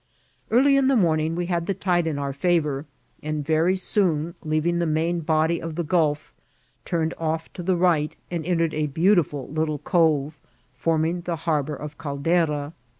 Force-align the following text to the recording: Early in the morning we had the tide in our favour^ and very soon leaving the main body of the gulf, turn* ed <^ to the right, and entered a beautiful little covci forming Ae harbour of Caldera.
Early 0.49 0.77
in 0.77 0.87
the 0.87 0.95
morning 0.95 1.35
we 1.35 1.45
had 1.45 1.67
the 1.67 1.75
tide 1.75 2.07
in 2.07 2.17
our 2.17 2.33
favour^ 2.33 2.85
and 3.21 3.45
very 3.45 3.75
soon 3.75 4.33
leaving 4.43 4.79
the 4.79 4.87
main 4.87 5.19
body 5.19 5.61
of 5.61 5.75
the 5.75 5.83
gulf, 5.83 6.33
turn* 6.85 7.11
ed 7.11 7.17
<^ 7.23 7.53
to 7.53 7.61
the 7.61 7.75
right, 7.75 8.15
and 8.31 8.43
entered 8.43 8.73
a 8.73 8.87
beautiful 8.87 9.47
little 9.49 9.77
covci 9.77 10.33
forming 10.73 11.23
Ae 11.27 11.35
harbour 11.35 11.75
of 11.75 11.99
Caldera. 11.99 12.73